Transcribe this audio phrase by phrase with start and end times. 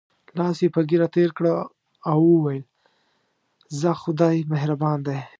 [0.37, 1.45] لاس یې په ږیره تېر کړ
[2.11, 2.63] او وویل:
[3.79, 5.19] ځه خدای مهربان دی.